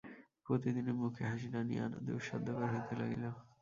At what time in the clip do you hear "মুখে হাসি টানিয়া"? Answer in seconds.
1.01-1.83